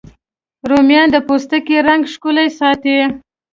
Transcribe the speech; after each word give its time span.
رومیان 0.69 1.07
د 1.11 1.17
پوستکي 1.27 1.77
رنګ 1.87 2.01
ښکلی 2.13 2.47
ساتي 2.59 2.97